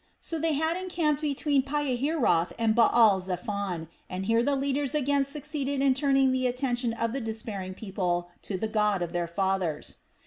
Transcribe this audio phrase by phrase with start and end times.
[0.19, 5.79] So they had encamped between Pihahiroth and Baal zephon, and here the leaders again succeeded
[5.79, 9.97] in turning the attention of the despairing people to the God of their fathers.